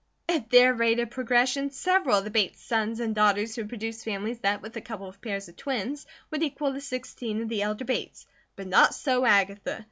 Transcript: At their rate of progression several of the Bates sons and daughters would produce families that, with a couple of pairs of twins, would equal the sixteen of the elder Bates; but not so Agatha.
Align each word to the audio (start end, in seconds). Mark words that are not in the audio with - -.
At 0.27 0.49
their 0.49 0.73
rate 0.73 0.97
of 0.97 1.11
progression 1.11 1.69
several 1.69 2.17
of 2.17 2.23
the 2.23 2.31
Bates 2.31 2.59
sons 2.59 2.99
and 2.99 3.13
daughters 3.13 3.55
would 3.55 3.69
produce 3.69 4.03
families 4.03 4.39
that, 4.39 4.59
with 4.63 4.75
a 4.75 4.81
couple 4.81 5.07
of 5.07 5.21
pairs 5.21 5.47
of 5.47 5.55
twins, 5.57 6.07
would 6.31 6.41
equal 6.41 6.73
the 6.73 6.81
sixteen 6.81 7.39
of 7.43 7.49
the 7.49 7.61
elder 7.61 7.85
Bates; 7.85 8.25
but 8.55 8.65
not 8.65 8.95
so 8.95 9.23
Agatha. 9.25 9.79